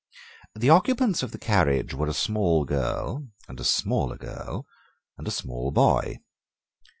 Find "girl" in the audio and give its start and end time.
2.65-3.27, 4.17-4.65